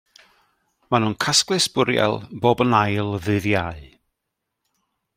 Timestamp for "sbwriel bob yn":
1.65-2.75